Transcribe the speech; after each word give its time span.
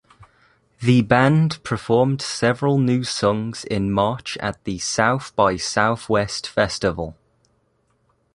The 0.79 1.03
band 1.03 1.61
performed 1.63 2.23
several 2.23 2.79
new 2.79 3.03
songs 3.03 3.63
in 3.63 3.91
March 3.91 4.35
at 4.39 4.63
the 4.63 4.79
South 4.79 5.35
by 5.35 5.57
Southwest 5.57 6.47
festival. 6.47 7.15